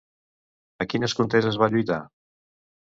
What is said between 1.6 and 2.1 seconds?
va lluitar?